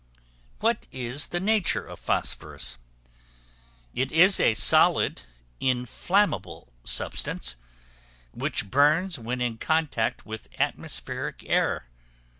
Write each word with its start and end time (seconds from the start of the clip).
]What 0.61 0.87
is 0.91 1.27
the 1.27 1.39
nature 1.39 1.85
of 1.85 1.99
Phosphorus? 1.99 2.79
It 3.93 4.11
is 4.11 4.39
a 4.39 4.55
solid, 4.55 5.21
inflammable 5.59 6.73
substance, 6.83 7.55
which 8.31 8.71
burns 8.71 9.19
when 9.19 9.41
in 9.41 9.59
contact 9.59 10.25
with 10.25 10.49
atmospheric 10.57 11.43
air. 11.45 11.85